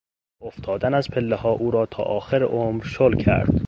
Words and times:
افتادن 0.41 0.93
از 0.93 1.07
پلهها 1.09 1.51
او 1.51 1.71
را 1.71 1.85
تا 1.85 2.03
آخر 2.03 2.43
عمر 2.43 2.83
شل 2.83 3.15
کرد. 3.15 3.53